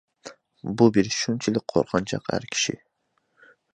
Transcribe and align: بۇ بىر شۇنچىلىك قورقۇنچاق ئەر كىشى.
بۇ 0.81 0.87
بىر 0.95 1.09
شۇنچىلىك 1.17 1.67
قورقۇنچاق 1.73 2.33
ئەر 2.33 2.49
كىشى. 2.57 2.75